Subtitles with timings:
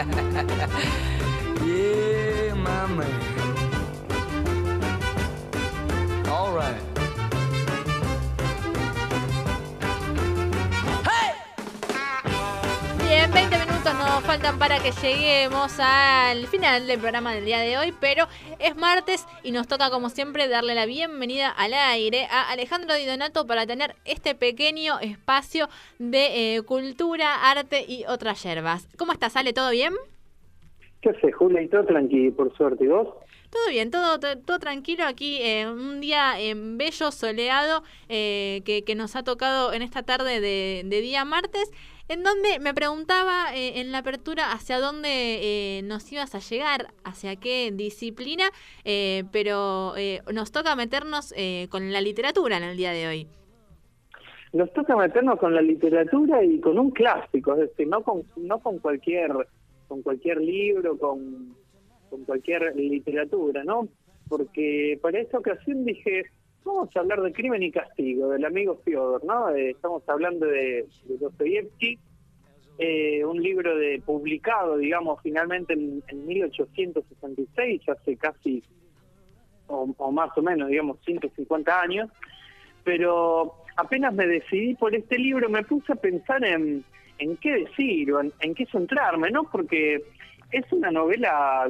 [1.62, 3.20] yeah, my man.
[6.26, 6.89] All right.
[13.80, 18.26] Minutos nos faltan para que lleguemos al final del programa del día de hoy, pero
[18.58, 23.06] es martes y nos toca como siempre darle la bienvenida al aire a Alejandro Di
[23.06, 28.86] Donato para tener este pequeño espacio de eh, cultura, arte y otras yerbas.
[28.98, 29.54] ¿Cómo estás, Ale?
[29.54, 29.94] ¿Todo bien?
[31.00, 31.62] ¿Qué haces, Julia?
[31.62, 32.84] Y todo tranquilo, por suerte.
[32.84, 33.08] ¿Y vos?
[33.50, 38.84] Todo bien, todo, todo, todo tranquilo aquí, eh, un día eh, bello, soleado, eh, que,
[38.84, 41.68] que nos ha tocado en esta tarde de, de día martes,
[42.10, 46.88] en donde me preguntaba eh, en la apertura hacia dónde eh, nos ibas a llegar,
[47.04, 48.50] hacia qué disciplina,
[48.84, 53.28] eh, pero eh, nos toca meternos eh, con la literatura en el día de hoy.
[54.52, 58.58] Nos toca meternos con la literatura y con un clásico, es decir, no con, no
[58.58, 59.30] con cualquier
[59.86, 61.54] con cualquier libro, con,
[62.10, 63.86] con cualquier literatura, ¿no?
[64.28, 66.24] Porque para esta ocasión dije,
[66.64, 69.50] vamos a hablar de Crimen y Castigo, del amigo Fyodor, ¿no?
[69.50, 71.98] Eh, estamos hablando de, de Dostoyevsky,
[72.78, 78.62] eh, un libro de publicado, digamos, finalmente en, en 1866, ya hace casi,
[79.66, 82.10] o, más o menos, digamos, 150 años,
[82.84, 86.84] pero apenas me decidí por este libro me puse a pensar en,
[87.18, 89.44] en qué decir o en, en qué centrarme, ¿no?
[89.44, 90.02] Porque
[90.50, 91.68] es una novela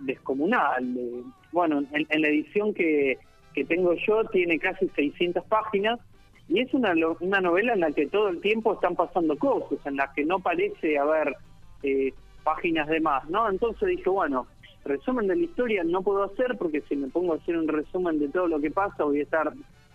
[0.00, 0.84] descomunal.
[0.96, 1.22] eh,
[1.52, 3.18] Bueno, en, en la edición que,
[3.54, 6.00] que tengo yo tiene casi 600 páginas
[6.48, 9.96] y es una, una novela en la que todo el tiempo están pasando cosas, en
[9.96, 11.36] la que no parece haber
[11.82, 12.12] eh,
[12.42, 13.48] páginas de más, ¿no?
[13.48, 14.46] Entonces dije, bueno,
[14.84, 18.18] resumen de la historia no puedo hacer porque si me pongo a hacer un resumen
[18.18, 19.52] de todo lo que pasa voy a estar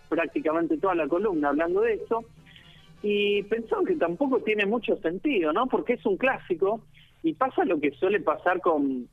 [0.08, 2.24] prácticamente toda la columna hablando de eso.
[3.04, 5.68] Y pensaba que tampoco tiene mucho sentido, ¿no?
[5.68, 6.82] Porque es un clásico
[7.22, 9.08] y pasa lo que suele pasar con,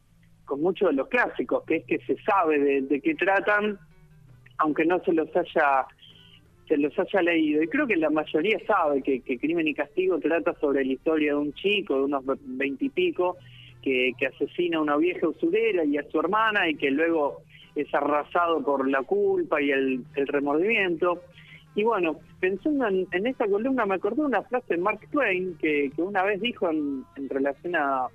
[0.44, 3.78] con muchos de los clásicos, que es que se sabe de, de qué tratan,
[4.58, 5.86] aunque no se los haya
[6.68, 7.62] se los haya leído.
[7.62, 11.32] Y creo que la mayoría sabe que, que Crimen y Castigo trata sobre la historia
[11.32, 13.36] de un chico de unos veintipico
[13.82, 17.42] que, asesina a una vieja usurera y a su hermana y que luego
[17.74, 21.20] es arrasado por la culpa y el, remordimiento.
[21.74, 25.90] Y bueno, pensando en, en esta columna me acordé una frase de Mark Twain que,
[25.96, 28.06] una vez dijo en, en relación a,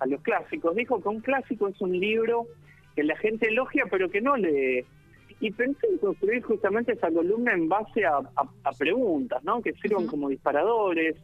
[0.00, 0.76] a los clásicos.
[0.76, 2.46] Dijo que un clásico es un libro
[2.94, 4.84] que la gente elogia pero que no lee.
[5.40, 9.62] Y pensé en construir justamente esa columna en base a, a- a preguntas, ¿no?
[9.62, 11.16] Que sirvan como disparadores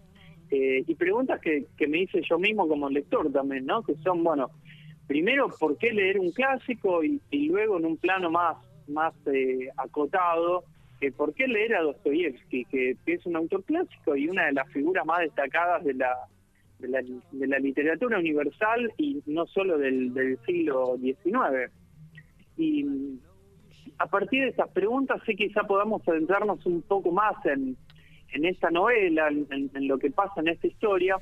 [0.50, 3.82] eh, y preguntas que, que me hice yo mismo como lector también, ¿no?
[3.82, 4.50] Que son, bueno,
[5.08, 7.02] primero, ¿por qué leer un clásico?
[7.02, 10.62] Y, y luego en un plano más, más eh, acotado,
[11.00, 12.66] que ¿por qué leer a Dostoyevsky?
[12.66, 16.14] Que, que es un autor clásico y una de las figuras más destacadas de la,
[16.78, 17.02] de la,
[17.32, 21.72] de la literatura universal y no solo del, del siglo XIX.
[22.56, 22.84] Y
[23.98, 27.76] a partir de estas preguntas sí quizá podamos adentrarnos un poco más en,
[28.32, 31.16] en esta novela, en, lo que pasa en esta historia,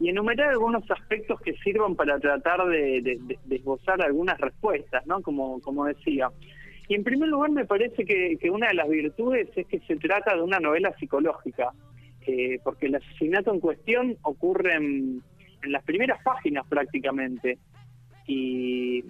[0.00, 3.00] y enumerar algunos aspectos que sirvan para tratar de-
[3.44, 5.22] de esbozar algunas respuestas, ¿no?
[5.22, 6.30] Como, como decía.
[6.88, 9.96] Y en primer lugar me parece que, que una de las virtudes es que se
[9.96, 11.70] trata de una novela psicológica,
[12.26, 15.22] eh, porque el asesinato en cuestión ocurre en,
[15.62, 17.58] en las primeras páginas prácticamente.
[18.26, 19.04] Y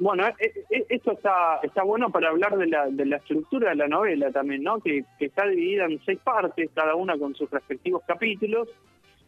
[0.00, 3.76] bueno, eh, eh, esto está está bueno para hablar de la, de la estructura de
[3.76, 4.80] la novela también, ¿no?
[4.80, 8.68] Que, está dividida en seis partes, cada una con sus respectivos capítulos,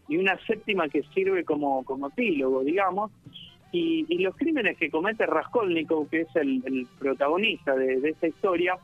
[0.08, 3.10] y una séptima que sirve como, como epílogo, digamos.
[3.72, 8.78] Y, los crímenes que comete Raskolnikov, que es el, el protagonista de, de esta historia,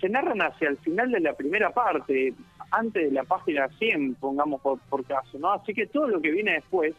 [0.00, 2.32] se narran hacia el final de la primera parte,
[2.70, 5.50] antes de la página 100, pongamos por, por caso, ¿no?
[5.52, 6.94] Así que todo lo que viene después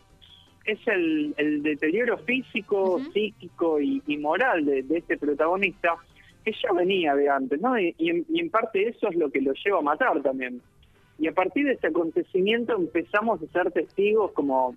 [0.68, 5.96] es el, el deterioro físico, psíquico y, y moral de, de este protagonista,
[6.46, 7.80] que ya venía de antes, ¿no?
[7.80, 10.62] Y, y en, y en parte eso es lo que lo lleva a matar también.
[11.20, 14.76] Y a partir de este acontecimiento empezamos a ser testigos como,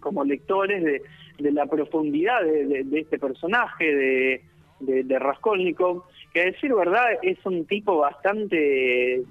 [0.00, 1.02] como lectores de,
[1.38, 4.42] de la profundidad de, de- de este personaje, de,
[4.80, 9.22] de, de Raskolnikov, que a decir verdad es un tipo bastante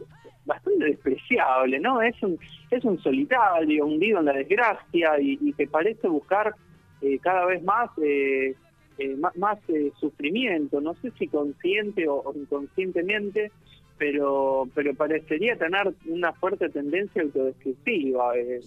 [0.45, 2.01] bastante despreciable, ¿no?
[2.01, 2.37] Es un,
[2.69, 6.53] es un solitario, hundido en la desgracia y, y que parece buscar
[7.01, 8.55] eh, cada vez más eh,
[8.97, 13.51] eh, más, más, eh, sufrimiento, no sé si consciente o, inconscientemente,
[13.97, 18.59] pero pero parecería tener una fuerte tendencia autodestructiva, eh,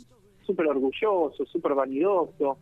[0.43, 2.59] súper orgulloso, súper vanidoso,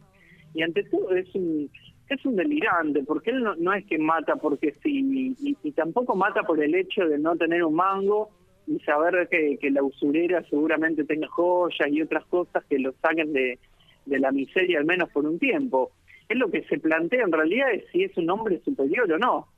[0.52, 1.70] y ante todo es un
[2.10, 6.14] es un delirante, porque él no, no es que mata porque sí, y, y tampoco
[6.14, 8.28] mata por el hecho de no tener un mango
[8.66, 13.58] y saber que, la usurera seguramente tenga joyas y otras cosas que lo saquen de,
[14.06, 15.90] de la miseria al menos por un tiempo.
[16.28, 19.48] Es lo que se plantea en realidad es si es un hombre superior o no,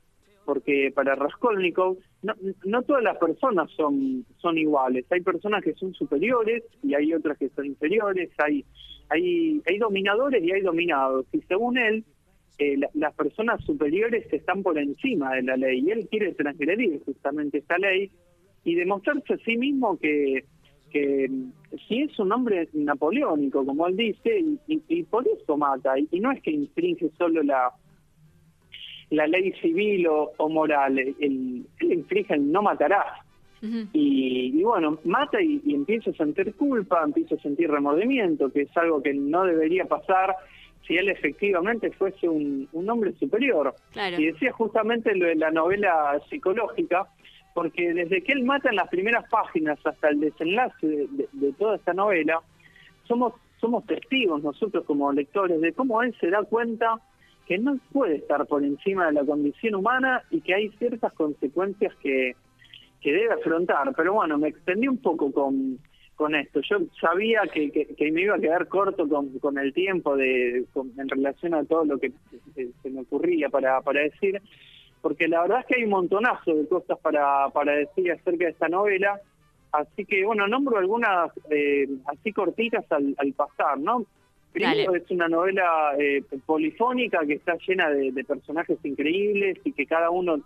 [0.45, 2.33] porque para Raskolnikov no,
[2.65, 7.37] no todas las personas son, son iguales, hay personas que son superiores y hay otras
[7.37, 8.65] que son inferiores, hay,
[9.09, 12.03] hay, hay dominadores y hay dominados, y según él,
[12.59, 17.59] eh, las personas superiores están por encima de la ley y él quiere transgredir justamente
[17.59, 18.09] esta ley
[18.63, 20.45] y demostrarse a sí mismo que,
[20.91, 21.29] que
[21.87, 26.41] si es un hombre napoleónico, como él dice, y, por eso mata, y, no es
[26.41, 27.71] que infringe solo la
[29.09, 33.21] la ley civil o, moral, él, infringe el no matarás.
[33.93, 39.01] y, bueno, mata y, empieza a sentir culpa, empieza a sentir remordimiento, que es algo
[39.01, 40.35] que no debería pasar
[40.85, 43.75] si él efectivamente fuese un, hombre superior.
[44.17, 47.07] Y decía justamente lo de la novela psicológica,
[47.57, 51.91] porque desde que él mata en las primeras páginas hasta el desenlace de, toda esta
[51.91, 52.39] novela,
[53.07, 56.99] somos, somos testigos nosotros como lectores de cómo él se da cuenta
[57.47, 61.95] que no puede estar por encima de la condición humana y que hay ciertas consecuencias
[61.95, 62.35] que,
[63.01, 63.91] que debe afrontar.
[63.95, 65.79] Pero bueno, me extendí un poco con,
[66.15, 66.61] con esto.
[66.61, 71.09] Yo sabía que, que, me iba a quedar corto con, con el tiempo de en
[71.09, 72.11] relación a todo lo que
[72.53, 74.43] se, me ocurría para, para decir,
[75.01, 78.51] porque la verdad es que hay un montonazo de cosas para, para decir acerca de
[78.51, 79.19] esta novela.
[79.71, 84.05] Así que, bueno, nombro algunas eh, así cortitas al, al pasar, ¿no?
[84.51, 89.85] Primero es una novela eh, polifónica que está llena de, de personajes increíbles y que
[89.85, 90.39] cada uno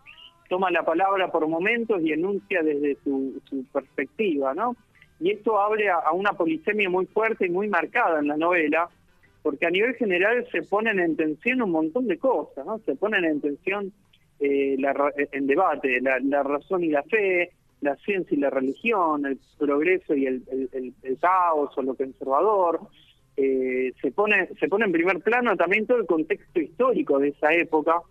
[0.50, 4.76] toma la palabra por momentos y enuncia desde su, su perspectiva, ¿no?
[5.22, 8.90] y esto abre a, una polisemia muy fuerte y muy marcada en la novela,
[9.44, 12.80] porque a nivel general se ponen en tensión un montón de cosas, ¿no?
[12.80, 13.94] Se ponen en tensión
[14.42, 19.40] eh, la, en debate la, razón y la fe, la ciencia y la religión, el
[19.60, 20.44] progreso y el,
[21.22, 22.80] caos o lo conservador.
[23.38, 27.54] Eh, se pone se pone en primer plano también todo el contexto histórico de esa
[27.54, 28.02] época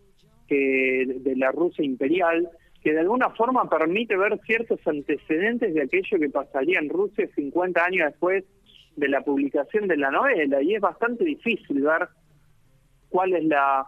[0.49, 2.49] que de la Rusia imperial
[2.83, 7.85] que de alguna forma permite ver ciertos antecedentes de aquello que pasaría en Rusia 50
[7.85, 8.45] años después
[8.97, 10.63] de la publicación de la novela.
[10.63, 12.09] Y es bastante difícil ver
[13.11, 13.85] cuál es la,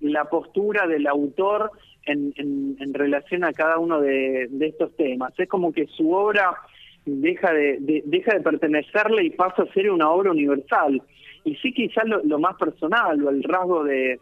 [0.00, 1.72] la postura del autor
[2.04, 5.32] en, en, relación a cada uno de, estos temas.
[5.38, 6.56] Es como que su obra
[7.04, 11.02] deja de, deja de pertenecerle y pasa a ser una obra universal.
[11.44, 14.20] Y sí quizás lo, más personal o el rasgo de,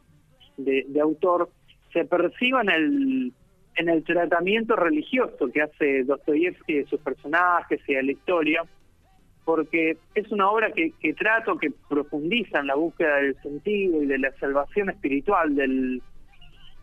[0.56, 1.50] de autor
[1.92, 3.32] se perciba en el
[3.76, 8.64] en el tratamiento religioso que hace Dostoyevsky de sus personajes y de la historia,
[9.46, 14.06] porque es una obra que, que trato, que profundiza en la búsqueda del sentido y
[14.06, 16.02] de la salvación espiritual del,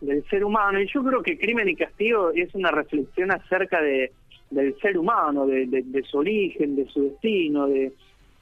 [0.00, 0.80] del ser humano.
[0.80, 4.12] Y yo creo que Crimen y Castigo es una reflexión acerca de,
[4.50, 7.92] del ser humano, de, su origen, de su destino, de,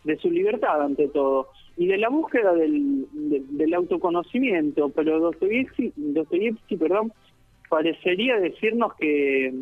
[0.04, 4.88] de su libertad ante todo, y de la búsqueda del, del autoconocimiento.
[4.90, 7.12] Pero Dostoyevsky, Dostoyevsky perdón,
[7.68, 9.52] parecería decirnos que,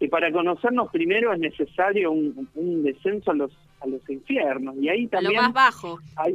[0.00, 4.76] que para conocernos primero es necesario un, descenso a los a los infiernos.
[4.76, 5.98] Y ahí también lo más bajo.
[6.16, 6.34] hay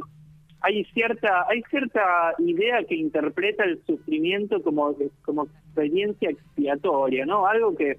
[0.62, 7.76] hay cierta hay cierta idea que interpreta el sufrimiento como como experiencia expiatoria no algo
[7.76, 7.98] que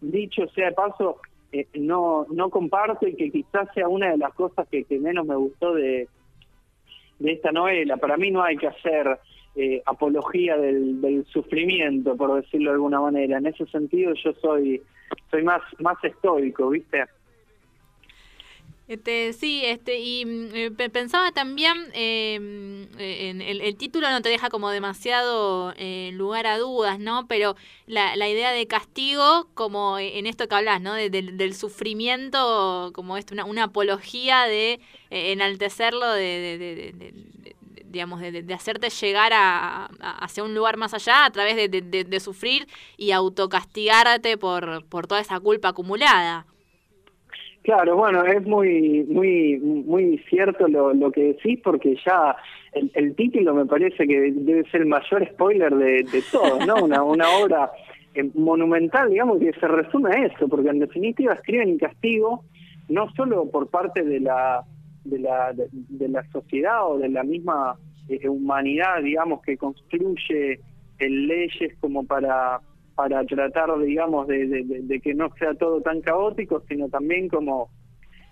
[0.00, 1.18] dicho sea de paso
[1.52, 5.26] eh, no no comparto y que quizás sea una de las cosas que, que menos
[5.26, 6.08] me gustó de
[7.22, 7.96] de esta novela.
[7.96, 9.18] Para mí no hay que hacer
[9.54, 13.38] eh, apología del, sufrimiento, por decirlo de alguna manera.
[13.38, 14.82] En ese sentido yo soy
[15.30, 17.04] soy más más estoico, ¿viste?
[18.92, 24.28] Este, sí, este, y mm, eh, pensaba también, em, eh, en el, título no te
[24.28, 25.72] deja como demasiado
[26.12, 27.26] lugar a dudas, ¿no?
[27.26, 27.56] Pero
[27.86, 30.92] la, la idea de castigo, como en esto que hablas, ¿no?
[30.92, 37.14] del sufrimiento, como esto, una, una apología de enaltecerlo, de, de,
[37.86, 39.86] digamos, de, hacerte llegar a,
[40.20, 42.68] hacia un lugar más allá a través de, sufrir
[42.98, 46.46] y autocastigarte por, por toda esa culpa acumulada.
[47.62, 52.36] Claro, bueno, es muy muy muy cierto lo, lo que decís porque ya
[52.72, 56.84] el, título me parece que debe ser el mayor spoiler de, de todo, ¿no?
[56.84, 57.70] Una, una obra
[58.14, 62.44] eh, monumental, digamos, que se resume a eso, porque en definitiva escriben y castigo
[62.88, 64.64] no solo por parte de la
[65.04, 67.76] de la, de, la sociedad o de la misma
[68.08, 70.60] eh, humanidad, digamos, que construye
[71.00, 72.60] leyes como para
[72.94, 77.70] para tratar, digamos, de, de, que no sea todo tan caótico, sino también como,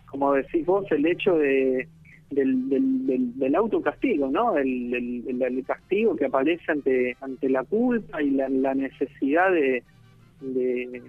[0.06, 1.88] como decís vos, el hecho de,
[2.30, 4.56] del, del, del, autocastigo, ¿no?
[4.56, 9.82] El, el, castigo que aparece ante, ante la culpa y la, la necesidad de,
[10.40, 11.02] de,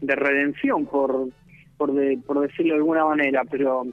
[0.00, 1.28] de redención, por,
[1.76, 3.86] por, de, por decirlo de alguna manera, pero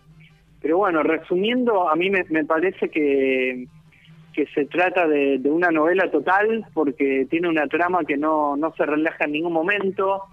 [0.62, 3.68] pero bueno, resumiendo, a mí me parece que,
[4.36, 8.74] que se trata de, de, una novela total porque tiene una trama que no, no
[8.76, 10.24] se relaja en ningún momento,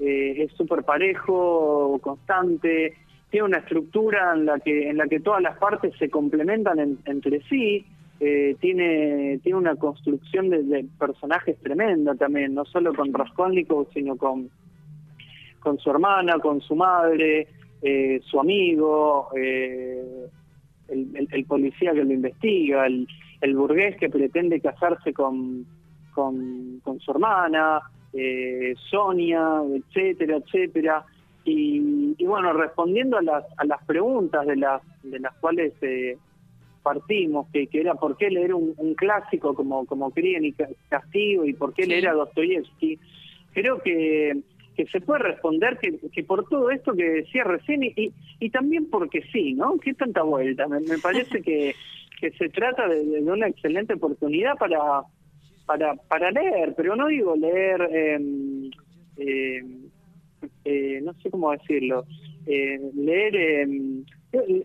[0.00, 2.96] eh, es súper parejo, constante,
[3.30, 6.98] tiene una estructura en la que, en la que todas las partes se complementan en,
[7.04, 7.86] entre sí,
[8.18, 14.16] eh, tiene, tiene una construcción de, de, personajes tremenda también, no solo con Raskolnikov, sino
[14.16, 14.50] con,
[15.60, 17.46] con su hermana, con su madre,
[17.80, 20.28] eh, su amigo, el,
[20.88, 23.06] el, el, policía que lo investiga, el,
[23.42, 25.66] el burgués que pretende casarse con,
[26.14, 27.80] con, con su hermana,
[28.12, 31.04] eh, Sonia, etcétera, etcétera.
[31.44, 36.16] Y, y, bueno, respondiendo a las, a las preguntas de las, de las cuales eh,
[36.84, 40.54] partimos, que, que, era por qué leer un, un, clásico como, como y
[40.88, 41.88] Castigo y por qué sí.
[41.88, 42.98] leer a Dostoyevsky,
[43.54, 44.40] creo que,
[44.76, 48.88] que se puede responder que, que, por todo esto que decía recién y, y, también
[48.88, 49.78] porque sí, ¿no?
[49.78, 50.68] ¿Qué tanta vuelta?
[50.68, 51.74] Me, me parece que,
[52.22, 54.78] que se trata de, una excelente oportunidad para,
[55.66, 57.88] para, para leer, pero no digo leer...
[57.92, 58.70] Eh,
[59.18, 59.62] eh,
[60.64, 62.04] eh, no sé cómo decirlo,
[62.46, 63.66] eh, leer eh,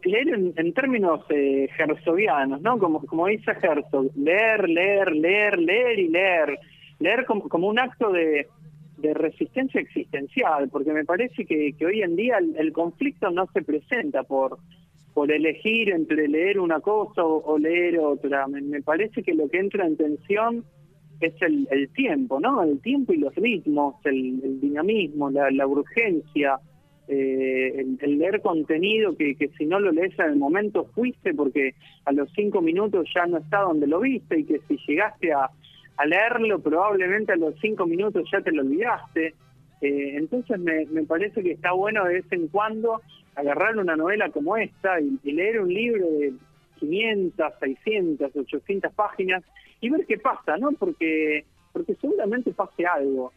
[0.03, 2.79] leer en, en términos eh, herzogianos, ¿no?
[2.79, 6.59] Como, como dice Herzog, leer, leer, leer, leer y leer,
[6.99, 8.47] leer como, como un acto de,
[8.97, 13.61] de resistencia existencial, porque me parece que, que hoy en día el, conflicto no se
[13.61, 14.57] presenta por
[15.17, 18.47] por elegir entre leer una cosa o, leer otra.
[18.47, 20.63] Me, me, parece que lo que entra en tensión
[21.19, 22.61] es el, el tiempo, ¿no?
[22.61, 26.59] El tiempo y los ritmos, el, el dinamismo, la, la urgencia,
[27.07, 31.33] eh, el, el, leer contenido que, que si no lo lees en el momento fuiste
[31.33, 31.73] porque
[32.05, 35.49] a los cinco minutos ya no está donde lo viste y que si llegaste a,
[35.97, 39.33] a leerlo probablemente a los cinco minutos ya te lo olvidaste.
[39.81, 43.01] Eh, entonces me, me parece que está bueno de vez en cuando
[43.37, 46.33] agarrar una novela como esta y, leer un libro de
[46.79, 49.43] 500, 600, 800 páginas
[49.79, 50.71] y ver qué pasa, ¿no?
[50.71, 53.31] Porque porque seguramente pase algo.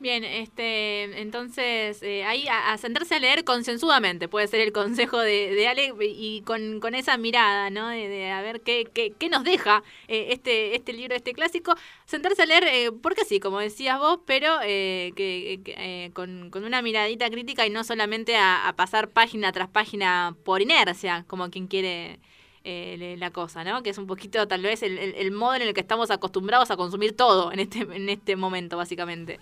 [0.00, 5.54] Bien, este, entonces eh, ahí a, sentarse a leer consensudamente puede ser el consejo de,
[5.54, 7.88] de Ale y con, con, esa mirada, ¿no?
[7.88, 11.74] De, de a ver qué, qué, qué nos deja eh, este, este libro, este clásico.
[12.06, 16.50] Sentarse a leer, eh, porque sí, como decías vos, pero eh, que, que eh, con,
[16.50, 21.50] con, una miradita crítica y no solamente a, pasar página tras página por inercia, como
[21.50, 22.18] quien quiere
[22.64, 23.82] la cosa, ¿no?
[23.82, 26.70] Que es un poquito tal vez el, el, el, modo en el que estamos acostumbrados
[26.70, 29.38] a consumir todo en este, en este momento, básicamente.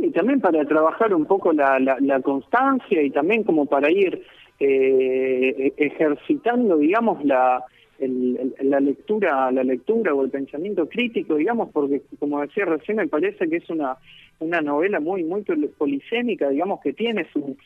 [0.00, 4.24] Sí, también para trabajar un poco la, la, la constancia y también como para ir
[4.58, 7.62] eh, ejercitando, digamos, la,
[7.98, 13.06] el, la lectura, la lectura o el pensamiento crítico, digamos, porque como decía recién me
[13.06, 13.96] parece que es una
[14.40, 15.42] una novela muy muy
[15.78, 17.56] polisémica, digamos, que tiene su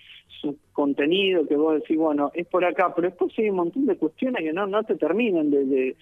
[0.40, 3.96] su contenido, que vos decís, bueno, es por acá, pero después hay un montón de
[3.96, 5.96] cuestiones que no no te terminan de, de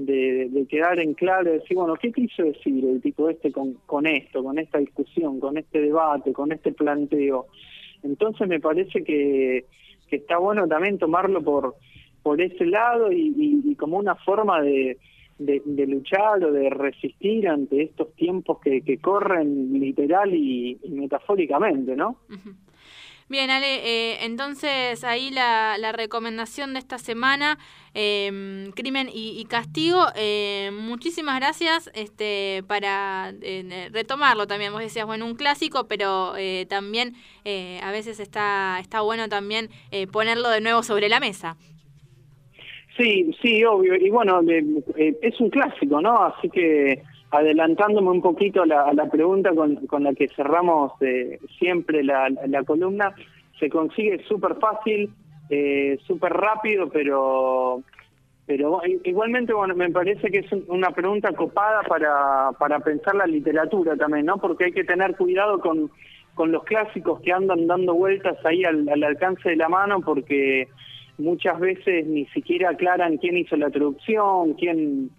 [0.00, 4.06] de, de, quedar en claro, de decir, bueno, ¿qué quiso decir el tipo este con,
[4.06, 7.46] esto, con esta discusión, con este debate, con este planteo?
[8.02, 9.64] Entonces me parece que,
[10.08, 11.76] que está bueno también tomarlo por,
[12.22, 14.98] por ese lado y, como una forma de,
[15.38, 21.96] de, luchar o de resistir ante estos tiempos que, que corren literal y, y metafóricamente,
[21.96, 22.16] ¿no?
[22.28, 22.50] Uh.
[23.30, 27.58] Bien, Ale, eh, entonces ahí la, la, recomendación de esta semana,
[27.94, 30.06] eh, Crimen y, y Castigo.
[30.16, 34.72] Eh, muchísimas gracias este, para eh, retomarlo también.
[34.72, 39.68] Vos decías, bueno, un clásico, pero eh, también a veces está, está bueno también
[40.10, 41.56] ponerlo de nuevo sobre la mesa.
[42.96, 43.94] Sí, sí, obvio.
[43.94, 44.40] Y bueno,
[44.96, 46.24] es un clásico, ¿no?
[46.24, 51.38] Así que adelantándome un poquito a la, la pregunta con, con, la que cerramos eh,
[51.58, 53.14] siempre la, la, columna,
[53.58, 55.10] se consigue súper fácil,
[55.48, 57.82] eh, súper rápido, pero
[58.46, 63.96] pero igualmente bueno me parece que es una pregunta copada para, para pensar la literatura
[63.96, 64.38] también, ¿no?
[64.38, 65.88] Porque hay que tener cuidado con,
[66.34, 70.66] con los clásicos que andan dando vueltas ahí al, al alcance de la mano porque
[71.16, 75.10] muchas veces ni siquiera aclaran quién hizo la traducción, quién,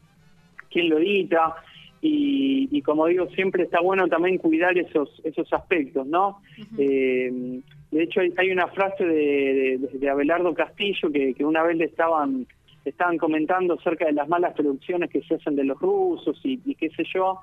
[0.70, 1.56] quién lo edita
[2.02, 6.30] y, y, como digo, siempre está bueno también cuidar esos esos aspectos, ¿no?
[6.58, 6.76] Uh -huh.
[6.80, 11.62] eh, de hecho, hay, hay una frase de, de, de, Abelardo Castillo que, que una
[11.64, 12.48] vez le estaban
[12.86, 16.74] estaban comentando acerca de las malas traducciones que se hacen de los rusos y, y
[16.76, 17.40] qué sé yo,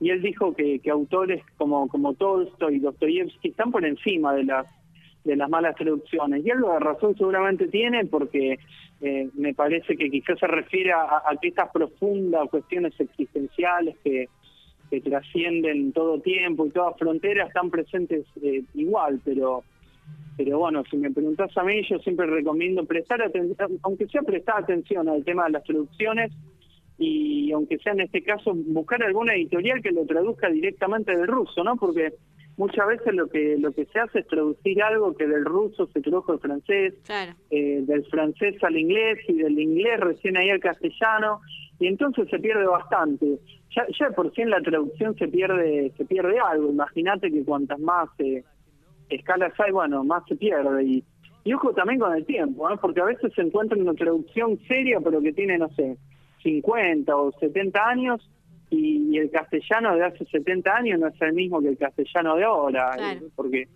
[0.00, 4.44] y él dijo que, que autores como, como Tolstoy y Dostoyevsky están por encima de
[4.44, 4.66] las
[5.26, 6.44] de las malas traducciones.
[6.44, 8.58] Y algo de razón seguramente tiene porque
[9.00, 14.28] eh, me parece que quizás se refiere a, que estas profundas cuestiones existenciales que,
[14.88, 19.64] que trascienden todo tiempo y todas fronteras están presentes eh, igual, pero
[20.36, 24.62] pero bueno, si me preguntás a mí, yo siempre recomiendo prestar atención, aunque sea prestar
[24.62, 26.30] atención al tema de las traducciones
[26.98, 31.64] y aunque sea en este caso buscar alguna editorial que lo traduzca directamente del ruso,
[31.64, 31.76] ¿no?
[31.76, 32.12] Porque
[32.56, 36.00] muchas veces lo que lo que se hace es traducir algo que del ruso se
[36.00, 36.94] tradujo al francés,
[37.50, 41.40] eh, del francés al inglés y del inglés recién ahí al castellano
[41.78, 43.38] y entonces se pierde bastante.
[43.74, 46.70] Ya, ya por sí en la traducción se pierde se pierde algo.
[46.70, 48.42] Imagínate que cuantas más eh,
[49.10, 51.04] escalas hay, bueno, más se pierde y
[51.46, 52.76] y ojo también con el tiempo, ¿no?
[52.76, 55.96] porque a veces se encuentra una traducción seria, pero que tiene, no sé,
[56.42, 58.28] 50 o 70 años
[58.70, 62.44] y, el castellano de hace 70 años no es el mismo que el castellano de
[62.44, 62.90] ahora,
[63.34, 63.66] porque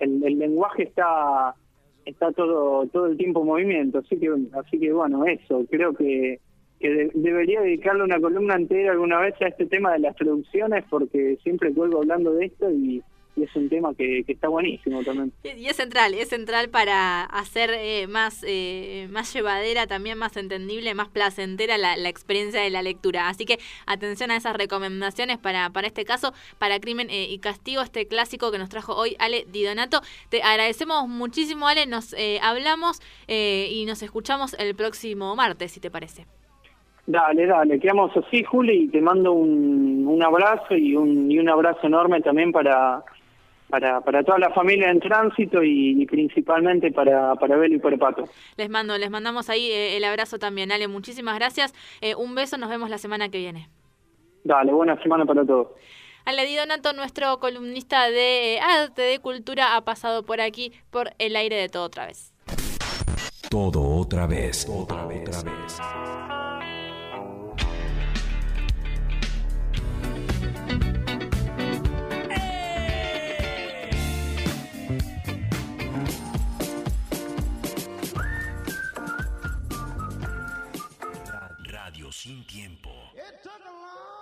[0.00, 1.54] el, lenguaje está
[2.04, 6.40] está todo todo el tiempo en movimiento, así que así que bueno, eso, creo que
[6.80, 11.36] que debería dedicarle una columna entera alguna vez a este tema de las traducciones porque
[11.42, 13.02] siempre vuelvo hablando de esto y
[13.38, 15.32] y es un tema que, está buenísimo también.
[15.42, 20.94] Y es central, es central para hacer eh, más, eh, más llevadera, también más entendible,
[20.94, 23.28] más placentera la, experiencia de la lectura.
[23.28, 27.82] Así que atención a esas recomendaciones para, para este caso, para Crimen eh, y Castigo,
[27.82, 30.00] este clásico que nos trajo hoy Ale Di Donato.
[30.30, 36.26] Te agradecemos muchísimo, Ale, nos hablamos y nos escuchamos el próximo martes, si te parece.
[37.08, 41.48] Dale, dale, quedamos así, Juli, y te mando un, un abrazo y un, y un
[41.48, 43.02] abrazo enorme también para,
[43.68, 48.24] para, para toda la familia en tránsito y, principalmente para, para Belo y para Pato.
[48.56, 51.74] Les mando, les mandamos ahí eh, el abrazo también, Ale, muchísimas gracias.
[52.00, 53.68] Eh, un beso, nos vemos la semana que viene.
[54.44, 55.68] Dale, buena semana para todos.
[56.24, 61.10] Ale Di Donato, nuestro columnista de eh, arte, de cultura, ha pasado por aquí, por
[61.18, 62.34] el aire de todo otra vez.
[63.50, 64.68] Todo otra vez.
[64.68, 65.38] Otra vez.
[65.38, 66.47] Otra vez.
[83.58, 84.17] Sin tiempo.